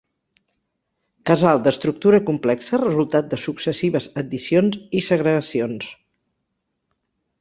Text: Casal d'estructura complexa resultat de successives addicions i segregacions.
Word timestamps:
Casal 1.29 1.59
d'estructura 1.67 2.19
complexa 2.29 2.79
resultat 2.83 3.29
de 3.35 3.39
successives 3.43 4.09
addicions 4.23 4.81
i 5.01 5.03
segregacions. 5.11 5.91